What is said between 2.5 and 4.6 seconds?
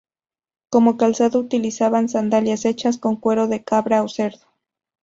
hechas con cuero de cabra o cerdo.